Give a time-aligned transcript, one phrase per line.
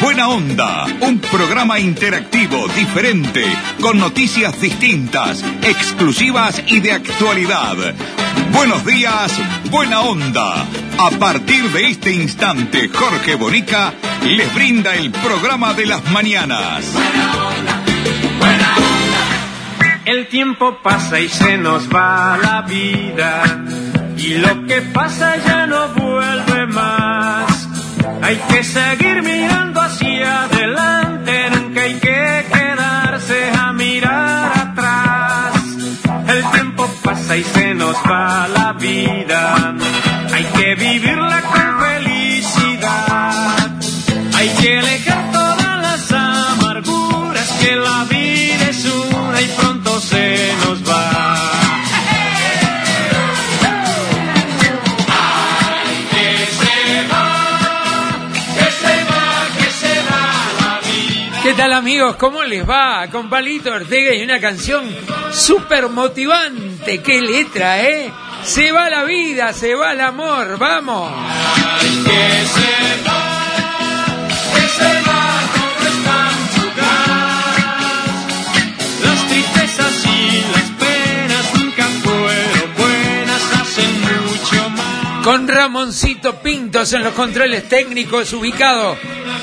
[0.00, 3.44] Buena Onda, un programa interactivo, diferente,
[3.80, 7.74] con noticias distintas, exclusivas y de actualidad.
[8.52, 9.32] Buenos días,
[9.70, 10.64] Buena Onda.
[10.98, 13.92] A partir de este instante, Jorge Bonica
[14.22, 16.92] les brinda el programa de las mañanas.
[16.92, 17.82] Buena onda,
[18.38, 20.02] buena onda.
[20.04, 23.64] El tiempo pasa y se nos va la vida
[24.16, 27.68] y lo que pasa ya no vuelve más.
[28.22, 29.67] Hay que seguir mirando
[30.22, 35.54] hacia adelante, nunca hay que quedarse a mirar atrás.
[36.28, 39.74] El tiempo pasa y se nos va la vida,
[61.58, 62.14] tal amigos?
[62.14, 63.08] ¿Cómo les va?
[63.10, 64.84] Con Palito Ortega y una canción
[65.32, 67.02] súper motivante.
[67.02, 68.12] ¡Qué letra, eh!
[68.44, 71.10] Se va la vida, se va el amor, vamos.
[72.04, 73.27] Que se va,
[85.28, 88.96] Con Ramoncito Pintos en los controles técnicos, ubicado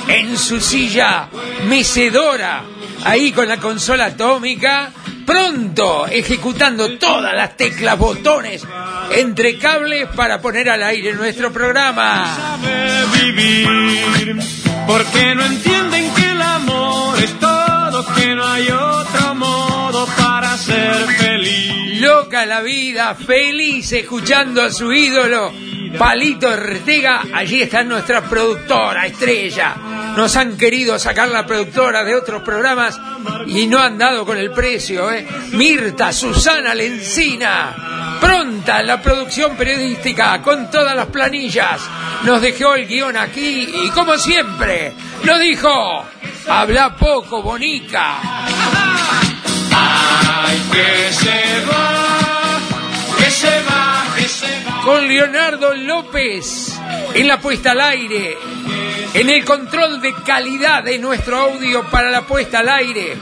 [0.07, 1.27] en su silla
[1.67, 2.63] mecedora,
[3.03, 4.91] ahí con la consola atómica,
[5.27, 8.63] pronto ejecutando todas las teclas, botones,
[9.11, 12.57] entre cables para poner al aire nuestro programa.
[14.87, 21.05] porque no entienden que el amor es todo, que no hay otro modo para ser
[21.19, 21.84] feliz.
[22.31, 25.53] La vida, feliz escuchando a su ídolo,
[25.97, 27.21] Palito Ortega.
[27.33, 29.75] Allí está nuestra productora estrella.
[30.17, 32.99] Nos han querido sacar la productora de otros programas
[33.45, 35.11] y no han dado con el precio.
[35.11, 35.25] ¿eh?
[35.51, 41.79] Mirta Susana Lencina, pronta la producción periodística con todas las planillas.
[42.23, 44.93] Nos dejó el guion aquí y como siempre
[45.23, 46.05] nos dijo,
[46.47, 48.19] habla poco, bonica.
[54.85, 56.79] Con Leonardo López
[57.15, 58.37] en la puesta al aire,
[59.15, 63.17] en el control de calidad de nuestro audio para la puesta al aire,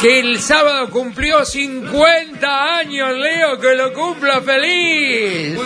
[0.00, 5.58] que el sábado cumplió 50 años, Leo, que lo cumpla feliz.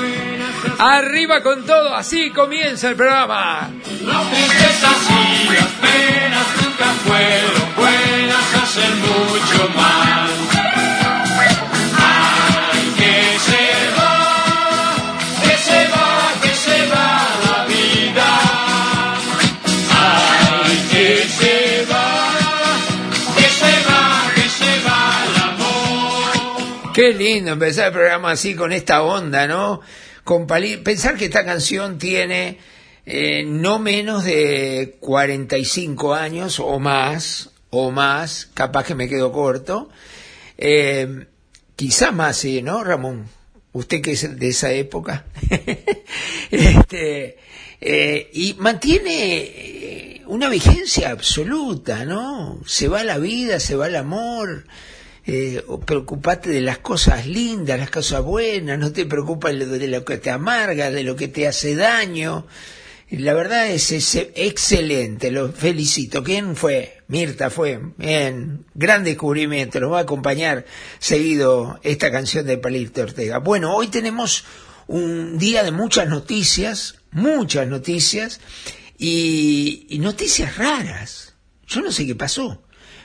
[0.78, 3.70] Arriba con todo, así comienza el programa.
[4.02, 7.64] Las tristezas y las penas nunca fueron
[9.00, 10.13] mucho mal.
[26.94, 29.80] Qué lindo empezar el programa así con esta onda, ¿no?
[30.84, 32.60] Pensar que esta canción tiene
[33.04, 39.88] eh, no menos de 45 años o más, o más, capaz que me quedo corto.
[40.56, 41.26] Eh,
[41.74, 43.24] quizá más, sí, ¿no, Ramón?
[43.72, 45.24] Usted que es de esa época.
[46.52, 47.38] este,
[47.80, 52.60] eh, y mantiene eh, una vigencia absoluta, ¿no?
[52.66, 54.64] Se va la vida, se va el amor.
[55.26, 60.18] Eh, preocupate de las cosas lindas, las cosas buenas, no te preocupes de lo- que
[60.18, 62.46] te amarga, de lo que te hace daño.
[63.10, 66.22] La verdad es, excelente, lo felicito.
[66.24, 67.02] ¿Quién fue?
[67.08, 67.78] Mirta fue.
[67.96, 69.78] Bien, gran descubrimiento.
[69.80, 70.64] Nos va a acompañar
[70.98, 73.38] seguido esta canción de Palito Ortega.
[73.38, 74.44] Bueno, hoy tenemos
[74.88, 78.40] un día de muchas noticias, muchas noticias
[78.98, 81.34] y noticias raras.
[81.66, 82.63] Yo no sé qué pasó,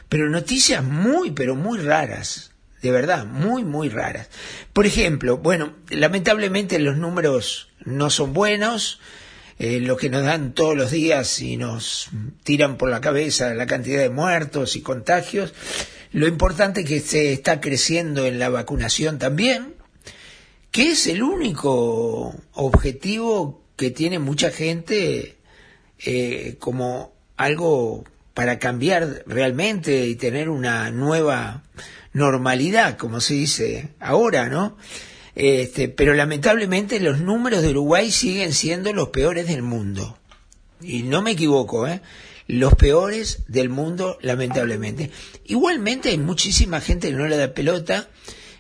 [0.10, 2.52] pero noticias muy, pero muy raras.
[2.82, 4.30] De verdad, muy, muy raras.
[4.74, 9.00] Por ejemplo, bueno, lamentablemente los números no son buenos
[9.60, 12.10] eh, lo que nos dan todos los días y nos
[12.44, 15.54] tiran por la cabeza la cantidad de muertos y contagios.
[16.14, 19.76] Lo importante es que se está creciendo en la vacunación también,
[20.72, 25.36] que es el único objetivo que tiene mucha gente
[26.06, 31.64] eh, como algo para cambiar realmente y tener una nueva
[32.14, 34.78] normalidad, como se dice ahora, ¿no?
[35.36, 40.18] Este, pero lamentablemente los números de Uruguay siguen siendo los peores del mundo.
[40.82, 42.02] Y no me equivoco, ¿eh?
[42.50, 45.12] los peores del mundo, lamentablemente.
[45.46, 48.10] Igualmente hay muchísima gente que no le da pelota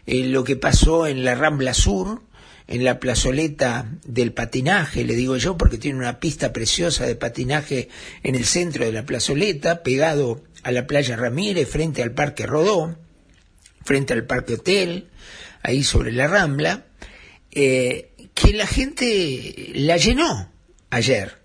[0.05, 2.21] eh, lo que pasó en la Rambla Sur,
[2.69, 7.89] en la plazoleta del patinaje, le digo yo, porque tiene una pista preciosa de patinaje
[8.21, 12.95] en el centro de la plazoleta, pegado a la playa Ramírez, frente al Parque Rodó,
[13.83, 15.09] frente al Parque Hotel,
[15.63, 16.85] ahí sobre la Rambla,
[17.49, 20.51] eh, que la gente la llenó
[20.91, 21.39] ayer,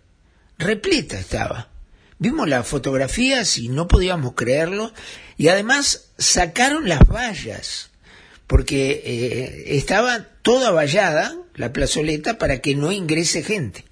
[0.58, 1.70] repleta estaba.
[2.18, 4.92] Vimos las fotografías y no podíamos creerlo,
[5.38, 7.92] y además sacaron las vallas
[8.46, 13.87] porque eh, estaba toda vallada la plazoleta para que no ingrese gente.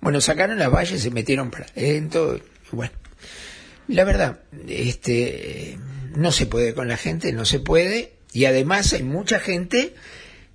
[0.00, 2.40] Bueno, sacaron las vallas y se metieron para adentro.
[2.70, 2.92] Bueno,
[3.88, 5.76] la verdad, este,
[6.14, 8.12] no se puede con la gente, no se puede.
[8.32, 9.94] Y además hay mucha gente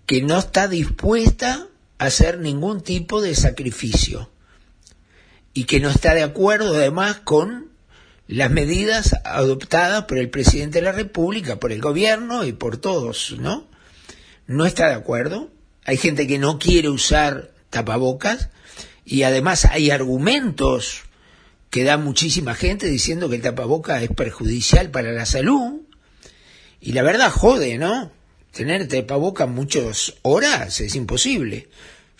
[0.05, 1.67] que no está dispuesta
[1.97, 4.31] a hacer ningún tipo de sacrificio.
[5.53, 7.69] Y que no está de acuerdo además con
[8.27, 13.35] las medidas adoptadas por el presidente de la República, por el gobierno y por todos,
[13.37, 13.70] ¿no?
[14.47, 15.51] No está de acuerdo.
[15.85, 18.49] Hay gente que no quiere usar tapabocas
[19.05, 21.03] y además hay argumentos
[21.69, 25.81] que da muchísima gente diciendo que el tapabocas es perjudicial para la salud.
[26.79, 28.11] Y la verdad jode, ¿no?
[28.51, 31.69] Tener tapabocas muchas horas es imposible.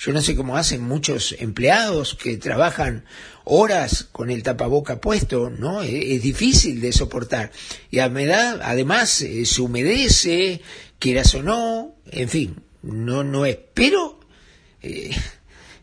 [0.04, 3.06] Yo no sé cómo hacen muchos empleados que trabajan
[3.44, 5.84] horas con el tapaboca puesto, ¿no?
[5.84, 7.52] Es, difícil de soportar.
[7.92, 10.62] Y a además eh, se humedece,
[10.98, 13.58] quieras o no, en fin, no, no es.
[13.74, 14.20] Pero
[14.82, 15.12] eh,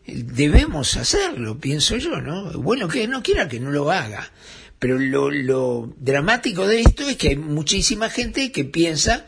[0.05, 2.51] debemos hacerlo, pienso yo, ¿no?
[2.53, 4.31] Bueno, que no quiera que no lo haga.
[4.79, 9.25] Pero lo, lo dramático de esto es que hay muchísima gente que piensa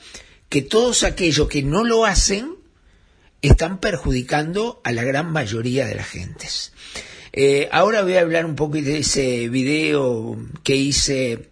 [0.48, 2.56] que todos aquellos que no lo hacen
[3.42, 6.74] están perjudicando a la gran mayoría de las gentes.
[7.34, 11.50] Eh, ahora voy a hablar un poco de ese video que hice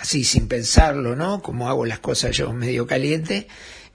[0.00, 1.42] así sin pensarlo, ¿no?
[1.42, 3.46] Como hago las cosas yo medio caliente.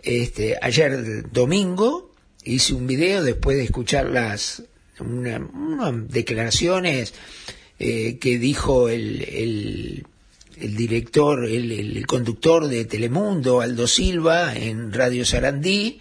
[0.03, 2.11] Este, ayer domingo
[2.43, 4.63] hice un video después de escuchar las
[4.99, 7.13] unas declaraciones
[7.79, 10.05] eh, que dijo el, el,
[10.59, 15.99] el director, el, el, conductor de Telemundo, Aldo Silva, en Radio Sarandí,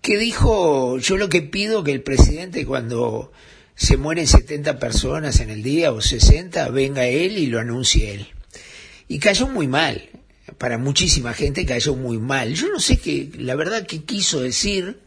[0.00, 3.32] que dijo, yo lo que pido que el presidente cuando
[3.74, 8.26] se mueren 70 personas en el día o 60, venga él y lo anuncie él.
[9.08, 10.10] Y cayó muy mal,
[10.58, 12.54] para muchísima gente cayó muy mal.
[12.54, 15.00] Yo no sé qué, la verdad que quiso decir,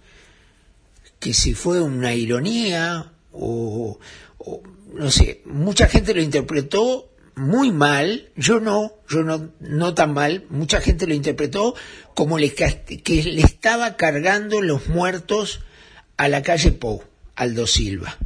[1.20, 4.00] que si fue una ironía o,
[4.94, 10.46] no sé, mucha gente lo interpretó muy mal, yo no, yo no, no tan mal,
[10.50, 11.76] mucha gente lo interpretó
[12.14, 15.62] como le, que le estaba cargando los muertos
[16.18, 17.04] a la calle Pou,
[17.36, 18.18] Aldo Silva.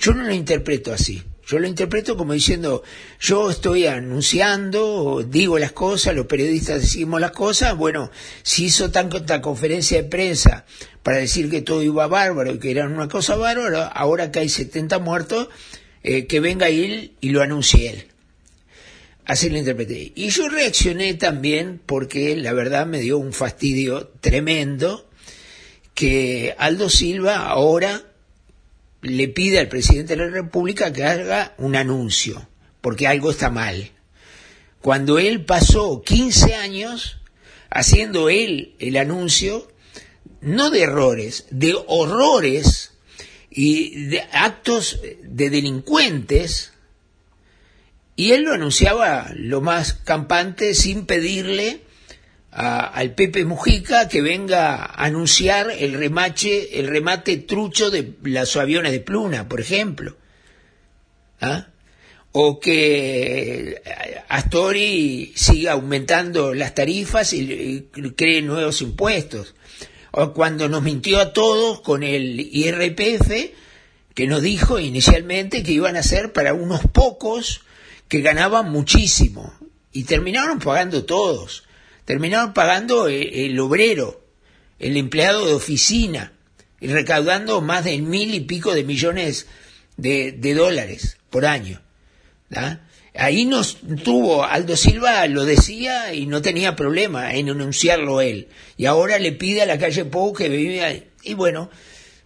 [0.00, 1.22] Yo no lo interpreto así.
[1.48, 2.82] Yo lo interpreto como diciendo,
[3.18, 8.10] yo estoy anunciando, digo las cosas, los periodistas decimos las cosas, bueno,
[8.42, 10.66] si hizo tanta conferencia de prensa
[11.02, 14.50] para decir que todo iba bárbaro y que era una cosa bárbara, ahora que hay
[14.50, 15.48] 70 muertos,
[16.02, 18.08] eh, que venga él y lo anuncie él.
[19.24, 20.12] Así lo interpreté.
[20.14, 25.08] Y yo reaccioné también porque la verdad me dio un fastidio tremendo
[25.94, 28.07] que Aldo Silva ahora
[29.02, 32.48] le pide al presidente de la República que haga un anuncio,
[32.80, 33.90] porque algo está mal.
[34.80, 37.18] Cuando él pasó 15 años
[37.70, 39.70] haciendo él el anuncio,
[40.40, 42.92] no de errores, de horrores
[43.50, 46.72] y de actos de delincuentes,
[48.16, 51.82] y él lo anunciaba lo más campante sin pedirle
[52.50, 58.56] a, al Pepe Mujica que venga a anunciar el remache, el remate trucho de los
[58.56, 60.16] aviones de Pluna, por ejemplo.
[61.40, 61.68] ¿Ah?
[62.32, 63.80] O que
[64.28, 69.54] Astori siga aumentando las tarifas y, y cree nuevos impuestos.
[70.10, 73.30] O cuando nos mintió a todos con el IRPF,
[74.14, 77.62] que nos dijo inicialmente que iban a ser para unos pocos
[78.08, 79.54] que ganaban muchísimo
[79.92, 81.67] y terminaron pagando todos.
[82.08, 84.24] Terminaron pagando eh, el, obrero,
[84.78, 86.32] el empleado de oficina,
[86.80, 89.46] y recaudando más de mil y pico de millones
[89.98, 91.82] de, dólares por año.
[93.14, 98.48] Ahí nos tuvo, Aldo Silva lo decía y no tenía problema en anunciarlo él.
[98.78, 100.88] Y ahora le pide a la calle Pou que viva.
[101.22, 101.68] Y bueno,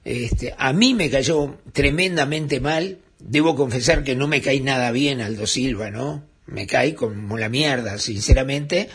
[0.04, 5.20] este, a mí me cayó tremendamente mal debo confesar que no me cae nada bien
[5.20, 6.24] Aldo Silva, ¿no?
[6.46, 8.88] Me cae como la mierda, sinceramente,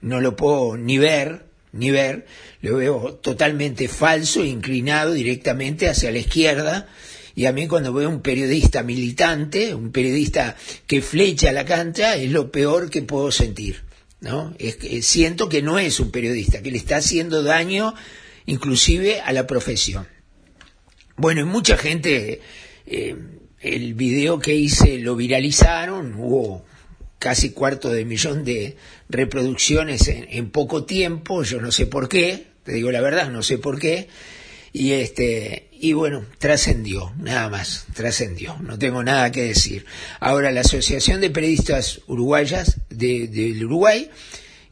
[0.00, 2.26] no lo puedo ni ver, ni ver,
[2.60, 6.88] lo veo totalmente falso, inclinado directamente hacia la izquierda,
[7.34, 12.30] Y a mí cuando veo un periodista militante, un periodista que flecha la cancha, es
[12.30, 13.82] lo peor que puedo sentir.
[14.20, 14.54] ¿no?
[14.58, 17.94] Es que siento que no es un periodista, que le está haciendo daño
[18.46, 20.06] inclusive a la profesión.
[21.16, 22.40] Bueno, y mucha gente,
[22.86, 23.16] eh,
[23.60, 26.64] el video que hice lo viralizaron, hubo
[27.20, 28.76] casi cuarto de millón de
[29.10, 33.58] reproducciones en, poco tiempo, yo no sé por qué, te digo la verdad, no sé
[33.58, 34.08] por qué,
[34.72, 39.84] y este y bueno trascendió nada más trascendió no tengo nada que decir.
[40.18, 44.10] Ahora la asociación de periodistas uruguayas de, del Uruguay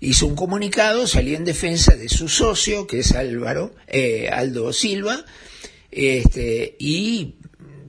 [0.01, 5.25] hizo un comunicado salió en defensa de su socio que es Álvaro eh, Aldo Silva
[5.91, 7.35] este y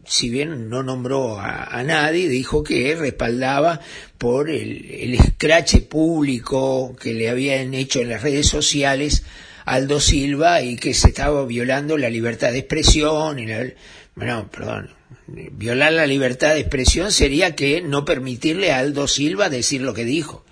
[0.10, 3.80] si bien no nombró a, a nadie, dijo que respaldaba
[4.18, 9.24] por el, el escrache público que le habían hecho en las redes sociales
[9.66, 13.38] Aldo Silva y que se estaba violando la libertad de expresión.
[13.38, 13.68] Y la,
[14.16, 14.90] bueno, perdón,
[15.28, 20.06] violar la libertad de expresión sería que no permitirle a Aldo Silva decir lo que
[20.06, 20.44] dijo.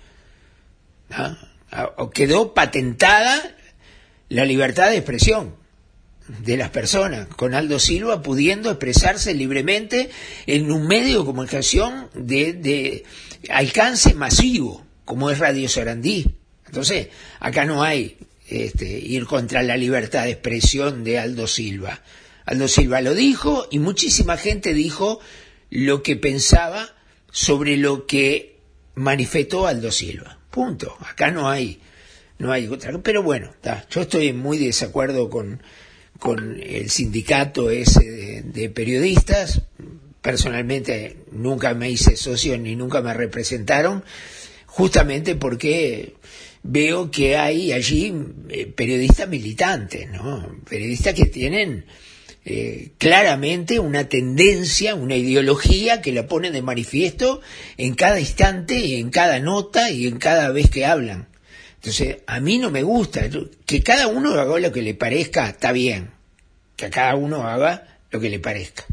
[2.14, 3.56] quedó patentada
[4.28, 5.57] la libertad de expresión
[6.28, 10.10] de las personas, con Aldo Silva pudiendo expresarse libremente
[10.46, 13.04] en un medio de comunicación de,
[13.48, 16.26] alcance masivo, como es Radio Sarandí.
[16.66, 17.08] Entonces,
[17.40, 18.18] acá no hay
[18.48, 22.02] este, ir contra la libertad de expresión de Aldo Silva.
[22.44, 25.20] Aldo Silva lo dijo y muchísima gente dijo
[25.70, 26.94] lo que pensaba
[27.30, 28.58] sobre lo que
[28.94, 30.38] manifestó Aldo Silva.
[30.50, 30.96] Punto.
[31.00, 31.80] Acá no hay,
[32.38, 32.98] no hay otra.
[33.02, 33.54] Pero bueno,
[33.90, 35.62] yo estoy muy de desacuerdo con,
[36.18, 39.62] con el sindicato ese de, periodistas.
[40.20, 44.04] Personalmente nunca me hice socio ni nunca me representaron,
[44.66, 46.14] justamente porque
[46.62, 48.12] veo que hay allí
[48.48, 50.60] eh, periodistas militantes, ¿no?
[50.68, 51.84] Periodistas que tienen
[52.44, 57.40] eh, claramente una tendencia, una ideología que la ponen de manifiesto
[57.76, 61.28] en cada instante, en cada nota y en cada vez que hablan.
[61.78, 63.28] Entonces, a mí no me gusta.
[63.64, 66.10] Que cada uno haga lo que le parezca, está bien.
[66.76, 68.84] Que cada uno haga lo que le parezca.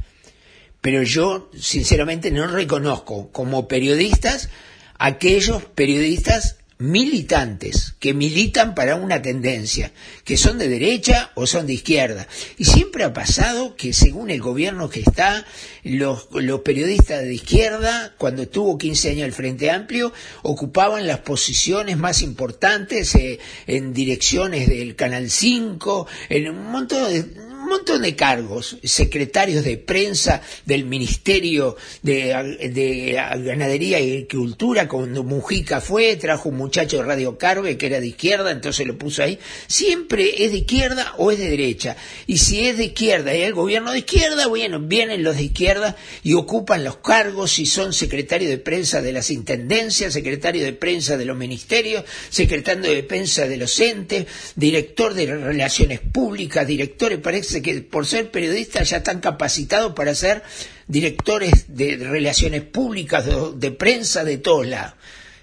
[0.81, 4.49] Pero yo, sinceramente, no reconozco como periodistas
[4.97, 11.73] aquellos periodistas militantes que militan para una tendencia, que son de derecha o son de
[11.73, 12.27] izquierda.
[12.57, 15.45] Y siempre ha pasado que según el gobierno que está,
[15.83, 20.11] los, los periodistas de izquierda, cuando estuvo 15 años el Frente Amplio,
[20.43, 27.54] ocupaban las posiciones más importantes eh, en direcciones del Canal 5, en un montón de,
[27.65, 35.23] un montón de cargos, secretarios de prensa del Ministerio de, de, Ganadería y Agricultura, cuando
[35.23, 39.23] Mujica fue, trajo un muchacho de Radio Carve que era de izquierda, entonces lo puso
[39.23, 39.39] ahí.
[39.65, 41.97] Siempre es de izquierda o es de derecha.
[42.27, 45.95] Y si es de izquierda y el gobierno de izquierda, bueno, vienen los de izquierda
[46.21, 51.17] y ocupan los cargos y son secretario de prensa de las intendencias, secretario de prensa
[51.17, 57.54] de los ministerios, secretario de prensa de los entes, director de relaciones públicas, directores, parece
[57.61, 60.43] que por ser periodistas ya están capacitados para ser
[60.87, 64.93] directores de relaciones públicas, de, de, prensa, de todos lados.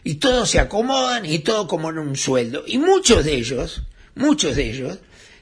[0.05, 2.65] Y todos se acomodan y todos como en un sueldo.
[2.67, 3.83] Y muchos de ellos,
[4.15, 4.99] muchos de ellos,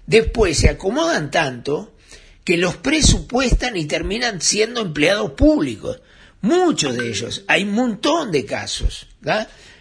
[0.07, 1.95] después se acomodan tanto
[2.45, 6.01] que los presupuestan y terminan siendo empleados públicos.
[6.43, 7.45] Muchos de ellos.
[7.47, 9.07] Hay un montón de casos.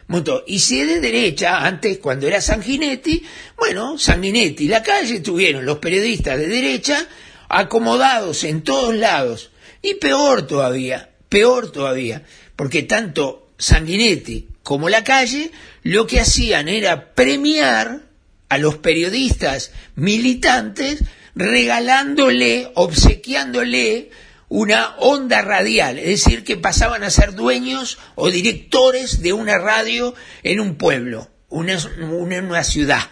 [0.09, 0.43] Montó.
[0.47, 3.23] Y si de derecha, antes cuando era Sanguinetti,
[3.55, 7.07] bueno, Sanguinetti, la calle estuvieron los periodistas de derecha
[7.47, 9.51] acomodados en todos lados.
[9.83, 12.23] Y peor todavía, peor todavía,
[12.55, 15.51] porque tanto Sanguinetti como la calle
[15.83, 18.01] lo que hacían era premiar
[18.49, 21.03] a los periodistas militantes
[21.35, 24.09] regalándole, obsequiándole
[24.49, 30.15] una onda radial, es decir, que pasaban a ser dueños o directores de una radio
[30.43, 33.09] en un pueblo, una, una, una ciudad.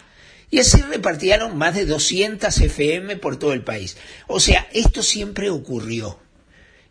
[0.50, 3.96] Y así repartieron más de 200 FM por todo el país.
[4.26, 6.18] O sea, esto siempre ocurrió.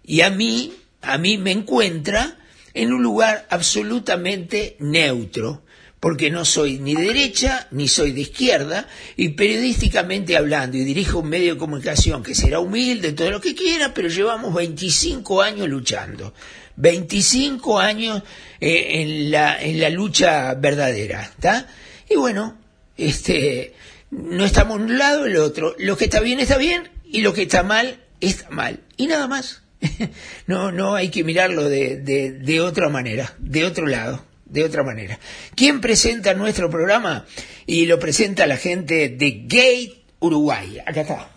[0.04, 2.38] Y a mí, a mí me encuentra
[2.74, 5.64] en un lugar absolutamente neutro,
[6.00, 11.20] porque no soy ni de derecha ni soy de izquierda, y periodísticamente hablando, y dirijo
[11.20, 15.68] un medio de comunicación que será humilde, todo lo que quiera, pero llevamos 25 años
[15.68, 16.34] luchando.
[16.76, 18.22] 25 años
[18.60, 21.68] eh, en, la, en la lucha verdadera, ¿está?
[22.08, 22.56] Y bueno,
[22.96, 23.74] este,
[24.12, 25.76] no estamos un lado el otro.
[25.80, 28.82] Lo que está bien está bien y lo que está mal está mal.
[28.96, 29.64] Y nada más.
[30.48, 34.84] no, no hay que mirarlo de, de, de otra manera, de otro lado de otra
[34.84, 35.20] manera.
[35.56, 37.26] ¿Quién presenta nuestro programa?
[37.66, 40.80] Y lo presenta la gente de Gate Uruguay.
[40.86, 41.37] Acá está.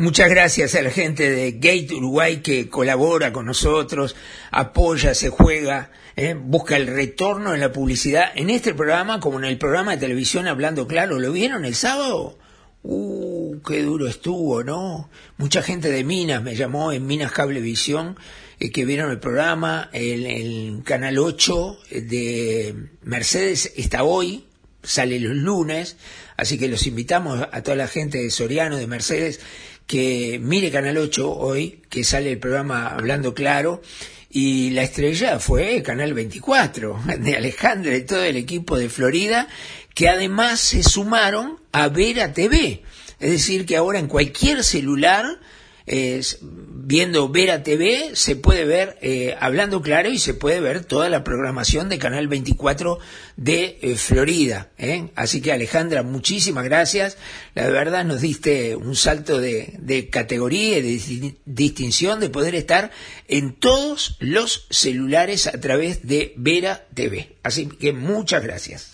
[0.00, 4.16] Muchas gracias a la gente de Gate Uruguay que colabora con nosotros,
[4.50, 8.32] apoya, se juega, eh, busca el retorno en la publicidad.
[8.34, 12.38] En este programa, como en el programa de televisión Hablando Claro, ¿lo vieron el sábado?
[12.82, 15.10] Uh, qué duro estuvo, ¿no?
[15.36, 18.16] Mucha gente de Minas me llamó en Minas Cablevisión
[18.58, 19.90] eh, que vieron el programa.
[19.92, 24.46] El, el Canal 8 de Mercedes está hoy,
[24.82, 25.98] sale los lunes,
[26.38, 29.40] así que los invitamos a toda la gente de Soriano, de Mercedes,
[29.90, 33.82] que mire Canal 8 hoy, que sale el programa Hablando Claro,
[34.30, 39.48] y la estrella fue Canal 24, de Alejandra y todo el equipo de Florida,
[39.92, 42.84] que además se sumaron a Vera TV.
[43.18, 45.40] Es decir, que ahora en cualquier celular,
[46.40, 51.24] viendo Vera TV, se puede ver eh, Hablando Claro y se puede ver toda la
[51.24, 52.98] programación de Canal 24
[53.36, 54.68] de eh, Florida.
[54.78, 55.08] ¿eh?
[55.16, 57.16] Así que Alejandra, muchísimas gracias.
[57.54, 62.54] La verdad nos diste un salto de, de categoría y de disti- distinción de poder
[62.54, 62.92] estar
[63.26, 67.36] en todos los celulares a través de Vera TV.
[67.42, 68.92] Así que muchas gracias.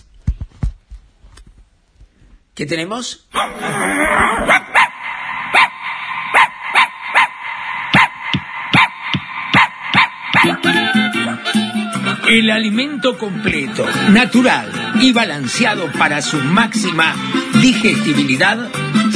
[2.54, 3.26] ¿Qué tenemos?
[12.28, 14.68] El alimento completo, natural
[15.00, 17.14] y balanceado para su máxima
[17.62, 18.68] digestibilidad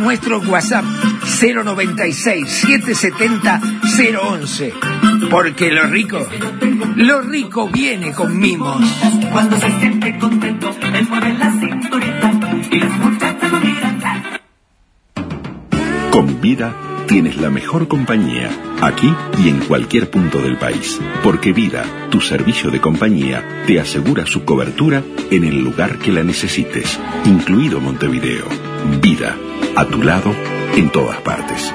[0.00, 3.60] nuestro WhatsApp 096 770
[4.20, 4.74] 011.
[5.30, 6.26] Porque lo rico,
[6.96, 8.82] lo rico viene con mimos.
[9.32, 12.32] Cuando se siente contento, él mueve la cinturita
[12.70, 14.00] y las muchachas lo miran.
[16.10, 16.74] Con Vida
[17.10, 21.00] tienes la mejor compañía, aquí y en cualquier punto del país.
[21.24, 26.22] Porque Vida, tu servicio de compañía, te asegura su cobertura en el lugar que la
[26.22, 28.44] necesites, incluido Montevideo.
[29.02, 29.36] Vida,
[29.74, 30.32] a tu lado,
[30.76, 31.74] en todas partes.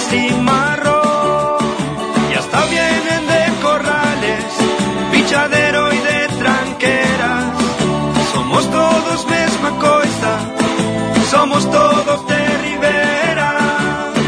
[0.00, 1.58] El mate sin marrón.
[2.30, 4.44] Y hasta vienen de corrales,
[5.12, 7.44] pichadero y de tranqueras.
[8.32, 10.38] Somos todos mesma coisa,
[11.30, 13.58] somos todos de Rivera.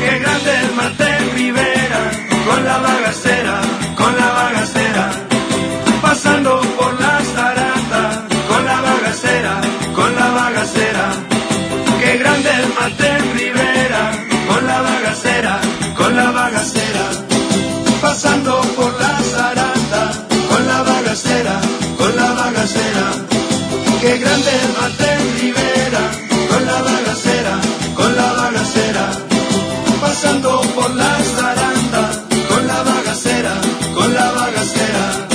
[0.01, 2.03] Qué grande el mate en Rivera,
[2.47, 3.61] con la bagacera,
[3.97, 5.11] con la bagacera.
[6.03, 9.61] Pasando por la zaranda, con la bagacera,
[9.95, 11.13] con la bagacera.
[12.01, 14.13] Qué grande el mate en Rivera,
[14.49, 15.02] con la bagacera,
[24.03, 26.11] Qué grande en Rivera,
[26.49, 27.61] con la bagacera,
[27.95, 29.13] con la bagacera.
[30.01, 33.61] Pasando por la zaranda, con la bagacera,
[33.95, 35.29] con la bagacera.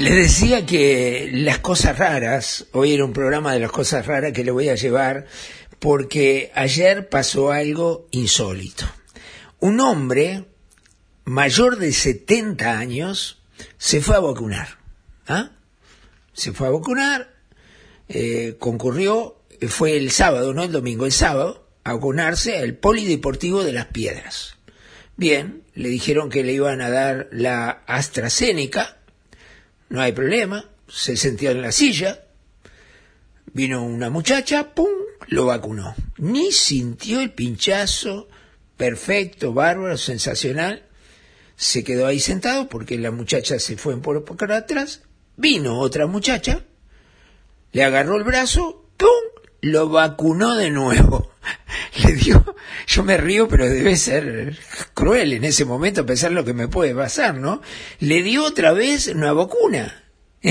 [0.00, 4.44] Les decía que las cosas raras, hoy era un programa de las cosas raras que
[4.44, 5.24] le voy a llevar
[5.78, 8.84] porque ayer pasó algo insólito.
[9.58, 10.44] Un hombre
[11.24, 13.38] mayor de 70 años
[13.78, 14.76] se fue a vacunar.
[15.26, 15.52] ¿ah?
[16.32, 17.34] Se fue a vacunar,
[18.08, 23.72] eh, concurrió fue el sábado, no el domingo, el sábado, a vacunarse al Polideportivo de
[23.72, 24.56] las Piedras.
[25.16, 28.98] Bien, le dijeron que le iban a dar la AstraZeneca,
[29.88, 32.24] no hay problema, se sentía en la silla,
[33.52, 34.88] vino una muchacha, ¡pum!,
[35.28, 35.94] lo vacunó.
[36.16, 38.28] Ni sintió el pinchazo,
[38.76, 40.84] perfecto, bárbaro, sensacional,
[41.56, 45.02] se quedó ahí sentado porque la muchacha se fue por, por atrás,
[45.40, 46.64] vino otra muchacha,
[47.72, 49.08] le agarró el brazo, ¡pum!,
[49.62, 51.30] lo vacunó de nuevo.
[52.04, 54.56] Le dio, yo me río, pero debe ser
[54.94, 57.60] cruel en ese momento pensar lo que me puede pasar, ¿no?
[57.98, 60.04] Le dio otra vez una vacuna.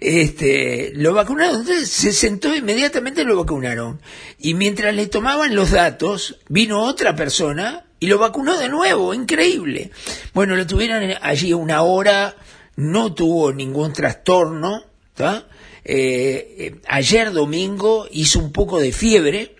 [0.00, 4.00] este, lo vacunaron, entonces se sentó inmediatamente lo vacunaron.
[4.38, 9.90] Y mientras le tomaban los datos, vino otra persona y lo vacunó de nuevo, increíble.
[10.34, 12.34] Bueno, lo tuvieron allí una hora,
[12.80, 14.84] no tuvo ningún trastorno.
[15.18, 15.34] Eh,
[15.84, 19.54] eh, ayer domingo hizo un poco de fiebre,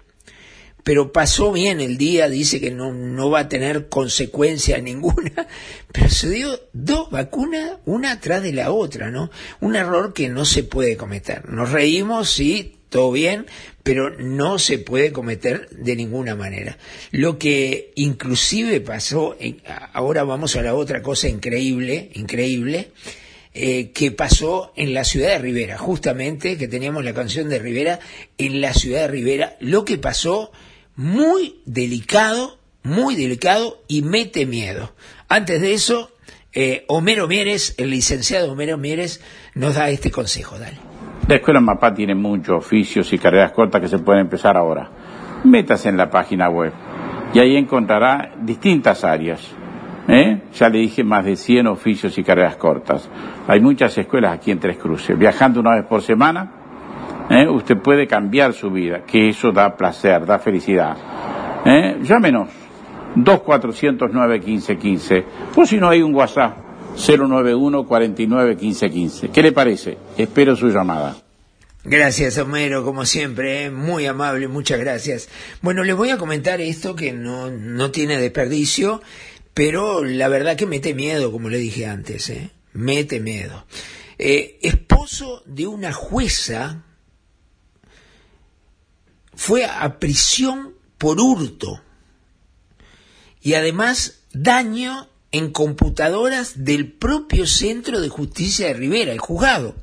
[0.83, 5.47] pero pasó bien el día, dice que no, no va a tener consecuencia ninguna,
[5.93, 9.31] pero se dio dos vacunas, una atrás de la otra, ¿no?
[9.61, 11.47] Un error que no se puede cometer.
[11.51, 13.47] Nos reímos, sí, todo bien,
[13.83, 16.77] pero no se puede cometer de ninguna manera.
[17.11, 19.37] Lo que inclusive pasó,
[19.93, 22.91] ahora vamos a la otra cosa increíble, increíble,
[23.55, 27.99] eh, que pasó en la ciudad de Rivera, justamente que teníamos la canción de Rivera
[28.39, 30.53] en la ciudad de Rivera, lo que pasó
[30.95, 34.95] muy delicado, muy delicado y mete miedo.
[35.29, 36.13] Antes de eso,
[36.53, 39.21] eh, Homero Mieres, el licenciado Homero Mieres,
[39.55, 40.90] nos da este consejo, dale.
[41.31, 44.91] La escuela MAPA tiene muchos oficios y carreras cortas que se pueden empezar ahora.
[45.45, 46.73] Métase en la página web
[47.33, 49.55] y ahí encontrará distintas áreas
[50.09, 50.41] ¿Eh?
[50.55, 53.09] Ya le dije más de 100 oficios y carreras cortas.
[53.47, 55.17] Hay muchas escuelas aquí en Tres Cruces.
[55.17, 56.51] Viajando una vez por semana,
[57.31, 57.47] ¿eh?
[57.47, 60.97] usted puede cambiar su vida, que eso da placer, da felicidad.
[61.65, 61.99] ¿Eh?
[62.03, 62.49] Llámenos,
[63.15, 65.25] 2409-1515.
[65.55, 66.70] O si no hay un WhatsApp,
[67.07, 69.99] 091 49 15 ¿Qué le parece?
[70.17, 71.17] Espero su llamada.
[71.83, 73.71] Gracias, Homero, como siempre, ¿eh?
[73.71, 75.29] muy amable, muchas gracias.
[75.63, 79.01] Bueno, les voy a comentar esto que no, no tiene desperdicio
[79.61, 82.51] pero la verdad que mete miedo, como le dije antes, ¿eh?
[82.73, 83.67] mete miedo.
[84.17, 86.83] Eh, esposo de una jueza
[89.35, 91.83] fue a prisión por hurto
[93.43, 99.77] y además daño en computadoras del propio Centro de Justicia de Rivera, el juzgado.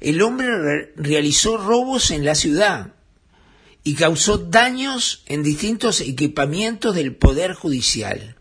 [0.00, 2.92] El hombre realizó robos en la ciudad,
[3.84, 8.36] y causó daños en distintos equipamientos del Poder Judicial.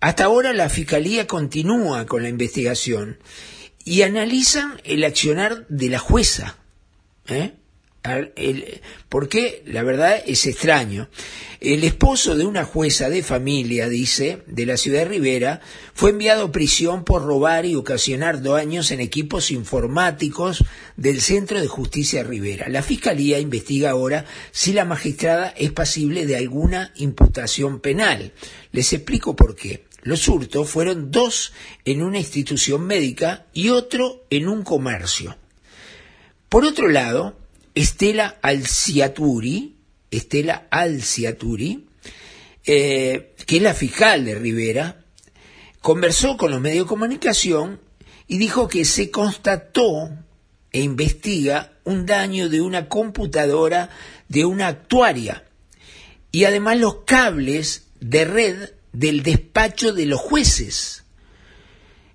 [0.00, 3.18] Hasta ahora la Fiscalía continúa con la investigación
[3.84, 6.58] y analizan el accionar de la jueza.
[7.28, 7.54] ¿eh?
[9.08, 11.08] Porque la verdad es extraño.
[11.60, 15.60] El esposo de una jueza de familia, dice, de la ciudad de Rivera,
[15.94, 20.64] fue enviado a prisión por robar y ocasionar daños en equipos informáticos
[20.96, 22.68] del Centro de Justicia de Rivera.
[22.68, 28.32] La Fiscalía investiga ahora si la magistrada es pasible de alguna imputación penal.
[28.72, 29.84] Les explico por qué.
[30.02, 31.52] Los hurtos fueron dos
[31.84, 35.36] en una institución médica y otro en un comercio.
[36.48, 37.36] Por otro lado,
[37.74, 39.76] Estela Alciaturi,
[40.10, 41.86] Estela Alciaturi,
[42.64, 45.04] eh, que es la fiscal de Rivera,
[45.80, 47.80] conversó con los medios de comunicación
[48.28, 50.10] y dijo que se constató
[50.70, 53.90] e investiga un daño de una computadora
[54.28, 55.44] de una actuaria
[56.30, 61.04] y además los cables de red del despacho de los jueces.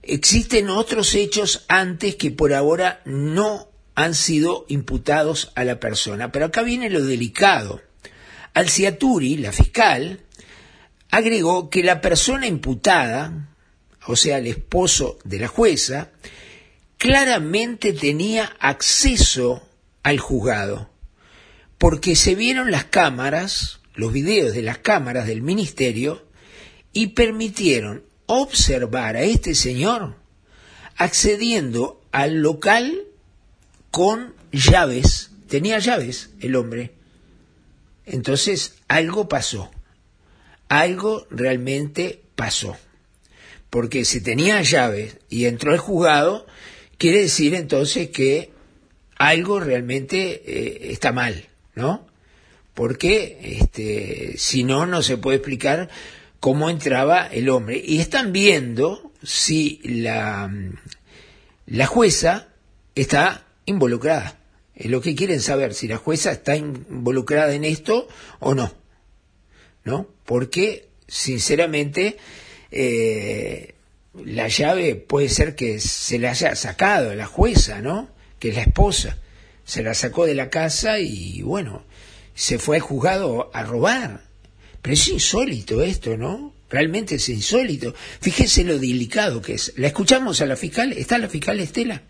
[0.01, 6.31] Existen otros hechos antes que por ahora no han sido imputados a la persona.
[6.31, 7.81] Pero acá viene lo delicado.
[8.53, 10.19] Alciaturi, la fiscal,
[11.09, 13.49] agregó que la persona imputada,
[14.05, 16.11] o sea, el esposo de la jueza,
[16.99, 19.67] claramente tenía acceso
[20.03, 20.91] al juzgado,
[21.79, 26.23] porque se vieron las cámaras, los videos de las cámaras del ministerio,
[26.93, 30.17] y permitieron observar a este señor
[30.97, 33.07] accediendo al local
[33.97, 36.91] con llaves, tenía llaves el hombre.
[38.05, 39.71] Entonces algo pasó,
[40.69, 42.77] algo realmente pasó.
[43.71, 46.45] Porque si tenía llaves y entró al juzgado,
[46.99, 48.51] quiere decir entonces que
[49.15, 52.05] algo realmente eh, está mal, ¿no?
[52.75, 55.89] Porque este, si no, no se puede explicar
[56.39, 57.81] cómo entraba el hombre.
[57.83, 60.53] Y están viendo si la,
[61.65, 62.49] la jueza
[62.93, 64.39] está involucrada.
[64.73, 68.07] Es lo que quieren saber, si la jueza está involucrada en esto
[68.39, 68.73] o no.
[69.83, 70.07] ¿No?
[70.25, 72.17] Porque, sinceramente,
[72.71, 73.75] eh,
[74.25, 78.09] la llave puede ser que se la haya sacado la jueza, ¿no?
[78.39, 79.17] Que es la esposa.
[79.65, 81.83] Se la sacó de la casa y, bueno,
[82.35, 84.23] se fue al juzgado a robar.
[84.81, 86.53] Pero es insólito esto, ¿no?
[86.69, 87.95] Realmente es insólito.
[88.21, 89.73] Fíjese lo delicado que es.
[89.77, 90.91] ¿La escuchamos a la fiscal?
[90.93, 92.03] ¿Está la fiscal Estela?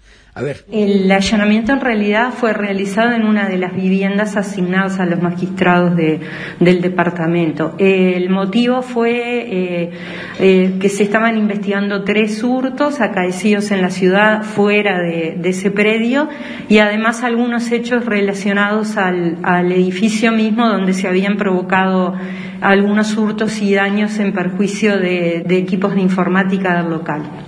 [0.71, 5.95] El allanamiento en realidad fue realizado en una de las viviendas asignadas a los magistrados
[5.95, 6.19] de,
[6.59, 7.75] del departamento.
[7.77, 9.91] El motivo fue eh,
[10.39, 16.27] eh, que se estaban investigando tres hurtos acaecidos en la ciudad fuera de, ese predio
[16.67, 22.15] y además algunos hechos relacionados al, al edificio mismo donde se habían provocado
[22.59, 27.46] algunos hurtos y daños en perjuicio de, de equipos de informática del local.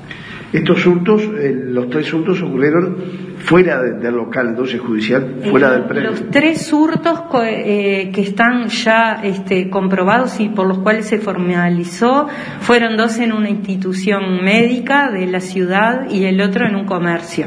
[0.51, 2.95] Estos hurtos, eh, los tres hurtos ocurrieron
[3.38, 6.09] fuera de- del local, entonces judicial, fuera Eh, del predio.
[6.09, 12.27] Los tres hurtos eh, que están ya este, comprobados y por los cuales se formalizó
[12.62, 17.45] fueron dos en una institución médica de la ciudad y el otro en un comercio.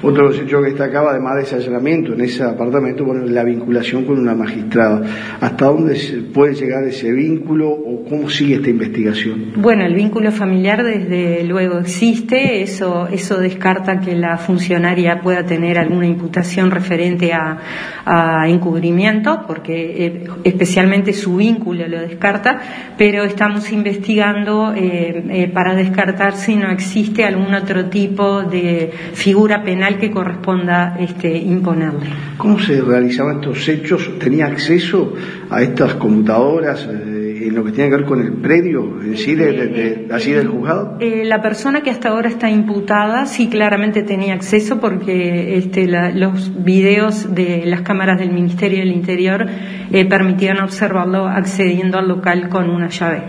[0.00, 4.18] Otro hechos que destacaba, además de ese allanamiento en ese apartamento, bueno, la vinculación con
[4.18, 5.02] una magistrada.
[5.40, 5.96] ¿Hasta dónde
[6.32, 9.52] puede llegar ese vínculo o cómo sigue esta investigación?
[9.56, 13.08] Bueno, el vínculo familiar desde luego existe, eso,
[13.40, 17.58] descarta que la funcionaria pueda tener alguna imputación referente a,
[18.04, 22.60] a encubrimiento, porque eh, especialmente su vínculo lo descarta,
[22.96, 29.62] pero estamos investigando eh, eh, para descartar si no existe algún otro tipo de figura
[29.62, 32.10] penal que corresponda este, imponerle.
[32.36, 34.10] ¿Cómo se realizaban estos hechos?
[34.18, 35.14] ¿Tenía acceso
[35.48, 39.34] a estas computadoras eh, en lo que tiene que ver con el predio en sí,
[39.34, 40.98] de, de- de- así del juzgado?
[41.00, 46.10] Eh, la persona que hasta ahora está imputada sí claramente tenía acceso porque este, la-
[46.10, 49.46] los videos de las cámaras del Ministerio del Interior
[49.90, 53.22] eh, permitían observarlo accediendo al local con una llave.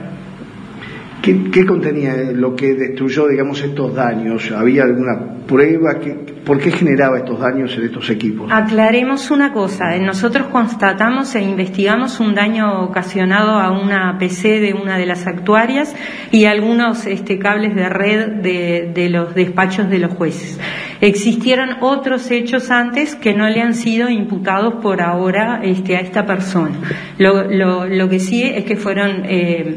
[1.21, 4.51] ¿Qué, contenía lo que destruyó, digamos, estos daños?
[4.51, 5.99] ¿Había alguna prueba?
[5.99, 8.49] ¿Qué- ¿Por qué generaba estos daños en estos equipos?
[8.51, 14.73] Aclaremos una cosa, eh, nosotros constatamos e investigamos un daño ocasionado a una PC de
[14.73, 15.93] una de las actuarias
[16.31, 20.59] y algunos este, cables de red de, de los despachos de los jueces.
[21.01, 26.25] Existieron otros hechos antes que no le han sido imputados por ahora este, a esta
[26.25, 26.75] persona.
[27.19, 29.75] Lo, lo- lo que sí es que fueron eh,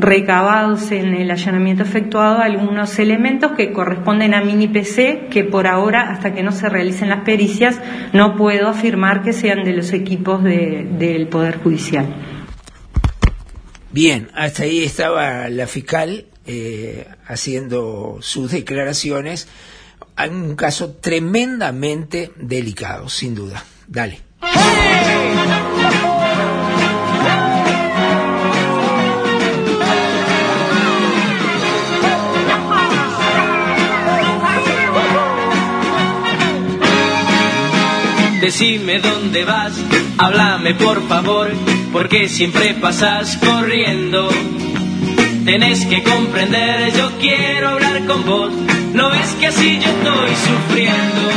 [0.00, 6.10] recabados en el allanamiento efectuado algunos elementos que corresponden a mini PC que por ahora,
[6.10, 7.78] hasta que no se realicen las pericias,
[8.12, 12.06] no puedo afirmar que sean de los equipos de- del Poder Judicial.
[13.92, 19.48] Bien, hasta ahí estaba la fiscal eh, haciendo sus declaraciones.
[20.16, 23.62] Hay un caso tremendamente delicado, sin duda.
[23.86, 24.20] Dale.
[38.40, 39.74] Decime dónde vas,
[40.16, 41.50] háblame por favor,
[41.92, 44.30] porque siempre pasas corriendo.
[45.44, 48.50] Tenés que comprender, yo quiero hablar con vos,
[48.94, 51.30] no ves que así yo estoy sufriendo.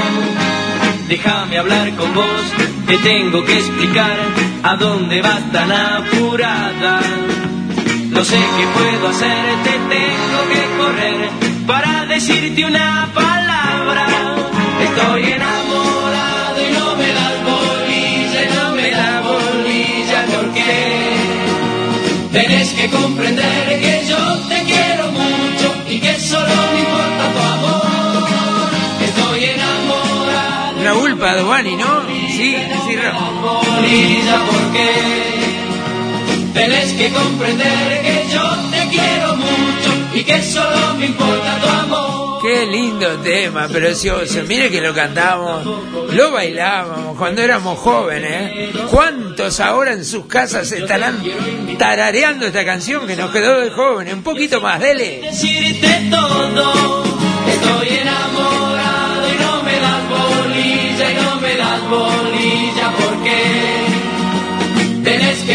[1.09, 2.41] Déjame hablar con vos,
[2.87, 4.17] te tengo que explicar
[4.63, 7.01] a dónde vas tan apurada.
[8.11, 11.29] No sé qué puedo hacer, te tengo que correr
[11.67, 14.07] para decirte una palabra.
[14.79, 15.52] Estoy enamorado
[22.63, 28.69] tenés que comprender que yo te quiero mucho y que solo me importa tu amor.
[29.03, 30.83] Estoy enamorado.
[30.83, 32.03] Raúl Padovani, ¿no?
[32.29, 32.55] Sí,
[32.87, 33.59] sí, Raúl.
[34.49, 34.87] porque
[36.53, 39.52] tenés que comprender que yo te quiero mucho
[40.13, 42.41] y que solo me importa tu amor.
[42.41, 44.43] Qué lindo tema, precioso.
[44.45, 45.65] Mire que lo cantamos,
[46.11, 48.75] lo bailábamos cuando éramos jóvenes.
[48.91, 51.23] ¿Cuántos ahora en sus casas estarán
[51.77, 54.13] tarareando esta canción que nos quedó de jóvenes?
[54.13, 55.21] Un poquito más, dele.
[55.23, 57.03] Decirte todo,
[57.47, 58.72] estoy enamorado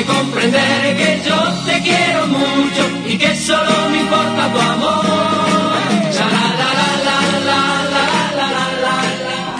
[0.08, 5.38] comprender que yo te quiero mucho y que solo me importa tu amor.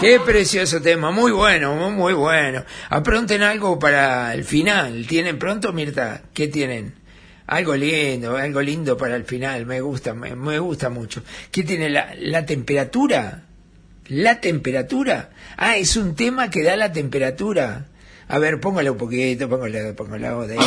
[0.01, 2.63] Qué precioso tema, muy bueno, muy, bueno.
[2.89, 5.05] Apronten algo para el final.
[5.05, 6.21] ¿Tienen pronto, Mirta?
[6.33, 6.93] ¿Qué tienen?
[7.47, 11.21] Algo lindo, algo lindo para el final, me gusta, me, gusta mucho.
[11.51, 13.43] ¿Qué tiene la temperatura?
[14.09, 15.29] ¿La temperatura?
[15.55, 17.85] Ah, es un tema que da la temperatura.
[18.31, 20.57] A ver, póngale un poquito, póngale, póngale de...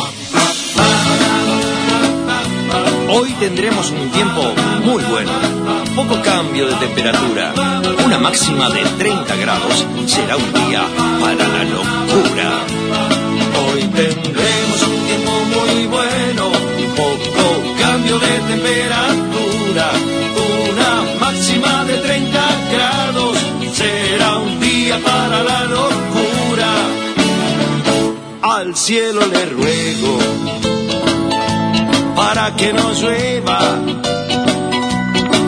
[3.09, 4.43] Hoy tendremos un tiempo
[4.85, 5.31] muy bueno.
[5.95, 7.55] Poco cambio de temperatura.
[8.05, 10.83] Una máxima de 30 grados será un día
[11.21, 12.49] para la locura.
[13.63, 16.51] Hoy tendremos un tiempo muy bueno.
[16.97, 19.93] Poco cambio de temperatura.
[20.73, 22.41] Una máxima de 30
[22.73, 23.39] grados
[23.73, 25.92] será un día para la locura.
[28.43, 30.19] Al cielo le ruego
[32.17, 33.61] para que no llueva.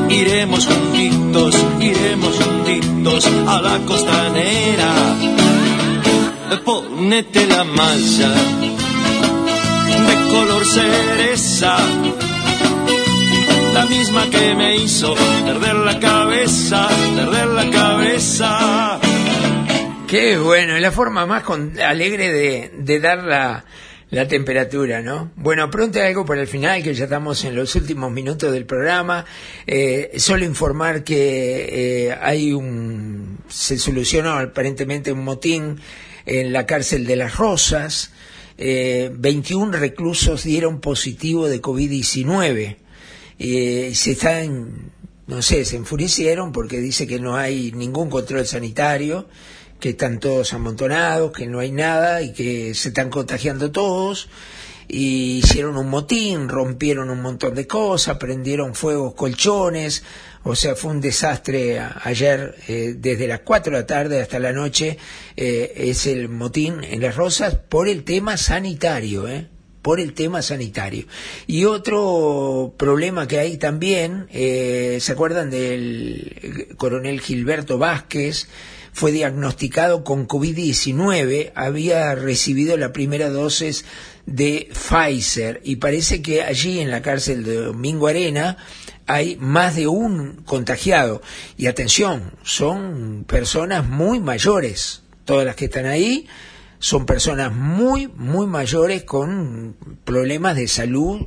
[0.08, 4.92] Iremos juntitos, iremos juntitos a la costanera.
[6.64, 8.32] Ponete la malla
[10.06, 11.76] de color cereza,
[13.74, 18.73] la misma que me hizo perder la cabeza, perder la cabeza.
[20.14, 23.64] Qué bueno, es la forma más con- alegre de, dar la,
[24.10, 25.32] la temperatura, ¿no?
[25.34, 29.24] Bueno, pronto algo para el final, que ya estamos en los últimos minutos del programa.
[29.66, 35.80] Eh, solo informar que eh, hay un, se solucionó aparentemente un motín
[36.26, 38.12] en la cárcel de las Rosas.
[38.56, 42.76] Eh, 21 reclusos dieron positivo de COVID-19.
[43.40, 44.92] Eh, se están,
[45.26, 49.26] no sé, se enfurecieron porque dice que no hay ningún control sanitario,
[49.84, 54.30] que están todos amontonados, que no hay nada y que se están contagiando todos.
[54.88, 60.02] Y hicieron un motín, rompieron un montón de cosas, prendieron fuegos colchones,
[60.42, 64.54] o sea, fue un desastre ayer, eh, desde las 4 de la tarde hasta la
[64.54, 64.96] noche,
[65.36, 69.48] eh, es el motín en las Rosas por el tema sanitario, ¿eh?
[69.84, 71.04] Por el tema sanitario.
[71.46, 78.48] Y otro problema que hay también, eh, ¿se acuerdan del coronel Gilberto Vázquez?
[78.94, 83.84] Fue diagnosticado con COVID-19, había recibido la primera dosis
[84.24, 88.56] de Pfizer y parece que allí en la cárcel de Domingo Arena
[89.06, 91.20] hay más de un contagiado.
[91.58, 96.26] Y atención, son personas muy mayores, todas las que están ahí,
[96.84, 101.26] son personas muy, muy mayores con problemas de salud,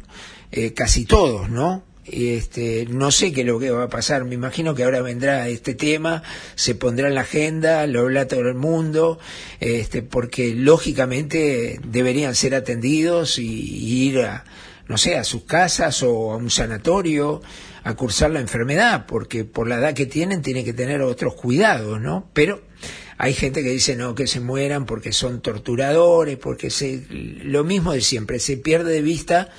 [0.51, 1.81] eh, casi todos, ¿no?
[2.05, 5.49] Este, no sé qué es lo que va a pasar, me imagino que ahora vendrá
[5.49, 6.21] este tema,
[6.53, 9.17] se pondrá en la agenda, lo habla todo el mundo,
[9.59, 14.43] este, porque lógicamente deberían ser atendidos y, y ir a,
[14.87, 17.41] no sé, a sus casas o a un sanatorio
[17.83, 21.99] a cursar la enfermedad, porque por la edad que tienen tienen que tener otros cuidados,
[21.99, 22.29] ¿no?
[22.33, 22.61] Pero
[23.17, 27.93] hay gente que dice no, que se mueran porque son torturadores, porque se, lo mismo
[27.93, 29.49] de siempre, se pierde de vista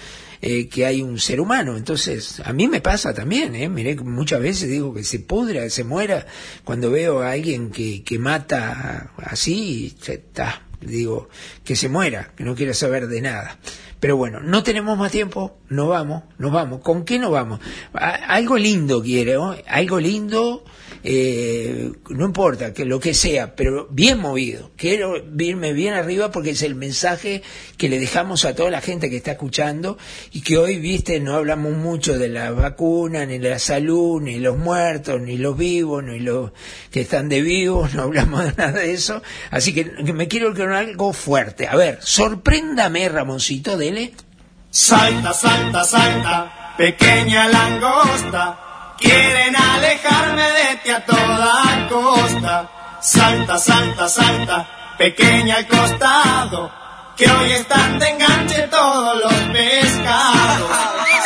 [0.40, 1.76] eh, que hay un ser humano.
[1.76, 3.68] Entonces, a mí me pasa también, ¿eh?
[3.68, 6.26] Miré muchas veces digo que se pudra, se muera,
[6.62, 11.28] cuando veo a alguien que, que mata así, está, digo,
[11.64, 13.58] que se muera, que no quiera saber de nada.
[14.00, 16.80] Pero bueno, no tenemos más tiempo, nos vamos, nos vamos.
[16.82, 17.60] ¿Con qué nos vamos?
[17.92, 19.64] Algo lindo quiero, ¿eh?
[19.66, 20.64] algo lindo,
[21.02, 24.70] eh, no importa, que lo que sea, pero bien movido.
[24.76, 27.42] Quiero irme bien arriba porque es el mensaje
[27.76, 29.98] que le dejamos a toda la gente que está escuchando
[30.32, 34.38] y que hoy, viste, no hablamos mucho de la vacuna, ni de la salud, ni
[34.38, 36.52] los muertos, ni los vivos, ni los
[36.92, 39.22] que están de vivos, no hablamos de nada de eso.
[39.50, 41.66] Así que me quiero con algo fuerte.
[41.66, 43.76] A ver, sorpréndame, Ramoncito,
[44.70, 48.94] Salta, salta, salta, pequeña langosta.
[48.98, 52.70] Quieren alejarme de ti a toda costa.
[53.00, 54.66] Salta, salta, salta,
[54.98, 56.70] pequeña al costado.
[57.18, 60.70] Que hoy están de enganche todos los pescados.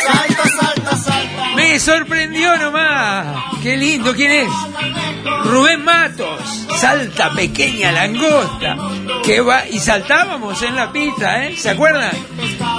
[0.03, 1.55] Salta, salta, salta.
[1.55, 3.27] Me sorprendió nomás.
[3.61, 4.49] Qué lindo, ¿quién es?
[5.43, 6.65] Rubén Matos.
[6.77, 8.75] Salta pequeña langosta.
[9.23, 11.55] Que va y saltábamos en la pista, ¿eh?
[11.55, 12.11] ¿Se acuerdan?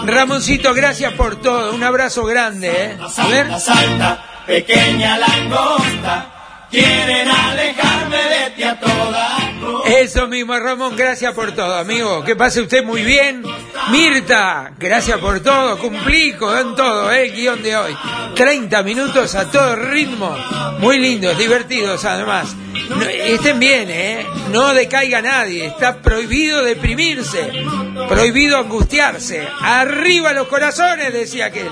[0.05, 1.73] Ramoncito, gracias por todo.
[1.73, 2.99] Un abrazo grande, ¿eh?
[3.17, 3.47] A ver.
[3.47, 6.34] Salta, salta, pequeña langosta.
[6.75, 8.77] Quieren alejarme de ti a.
[9.87, 12.25] Eso mismo, Ramón, gracias por todo, amigo.
[12.25, 13.45] Que pase usted muy bien.
[13.93, 15.79] Mirta, gracias por todo.
[15.79, 17.27] Cumplí con todo, ¿eh?
[17.27, 17.97] el guion de hoy.
[18.35, 20.37] 30 minutos a todo ritmo.
[20.81, 22.57] Muy lindos, divertidos además.
[23.09, 24.27] Estén bien, ¿eh?
[24.51, 25.67] No decaiga nadie.
[25.67, 27.53] Está prohibido deprimirse.
[28.09, 29.47] Prohibido angustiarse.
[29.61, 31.69] Arriba los corazones, decía aquel.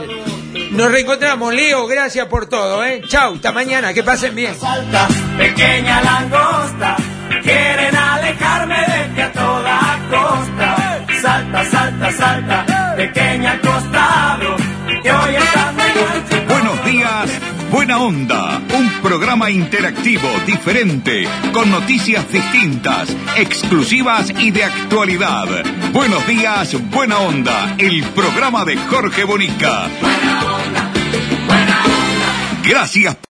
[0.73, 1.87] Nos reencontramos, Leo.
[1.87, 3.03] Gracias por todo, ¿eh?
[3.07, 3.93] Chau, hasta mañana.
[3.93, 4.59] Que pasen bien.
[4.59, 5.07] Salta,
[5.37, 6.97] pequeña langosta.
[7.43, 11.07] Quieren alejarme de ti a toda costa.
[11.21, 14.57] Salta, salta, salta, pequeña costado.
[15.03, 16.32] Que hoy están de
[17.83, 25.49] Buena Onda, un programa interactivo, diferente, con noticias distintas, exclusivas y de actualidad.
[25.93, 29.89] Buenos días, Buena Onda, el programa de Jorge Bonica.
[32.63, 33.32] Gracias.